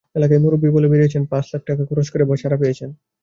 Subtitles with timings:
[0.15, 2.89] এলাকায় মুরব্বি বলে বেড়িয়েছেন, পাঁচ লাখ টাকা খরচ করে ছাড়া পেয়েছেন।